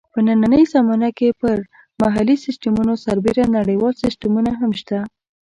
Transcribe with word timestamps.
په 0.13 0.19
نننۍ 0.27 0.63
زمانه 0.73 1.09
کې 1.17 1.29
پر 1.41 1.57
محلي 2.01 2.35
سیسټمونو 2.45 2.93
سربېره 3.05 3.45
نړیوال 3.57 3.93
سیسټمونه 4.03 4.51
هم 4.59 4.71
شته. 4.79 4.99